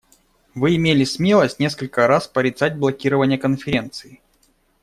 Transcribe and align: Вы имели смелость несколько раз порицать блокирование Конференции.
Вы 0.55 0.77
имели 0.77 1.03
смелость 1.03 1.59
несколько 1.59 2.07
раз 2.07 2.27
порицать 2.27 2.75
блокирование 2.75 3.37
Конференции. 3.37 4.19